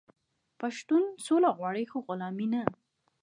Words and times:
پښتون 0.59 1.03
سوله 1.25 1.49
غواړي 1.57 1.83
خو 1.91 1.97
غلامي 2.07 2.47
نه. 2.53 2.61